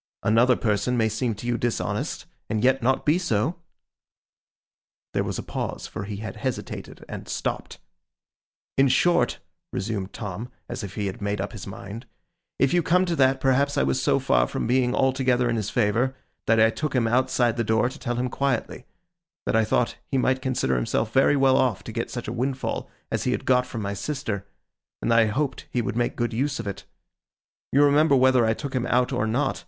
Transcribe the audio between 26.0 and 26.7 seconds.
good use of